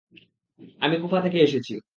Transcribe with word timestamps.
আমি 0.81 0.95
কুফা 1.01 1.19
থেকে 1.21 1.37
এসেছি। 1.39 1.73